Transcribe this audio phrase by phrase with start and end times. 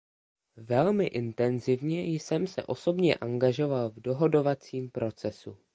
[0.57, 5.57] Velmi intenzivně jsem se osobně angažoval v dohodovacím procesu.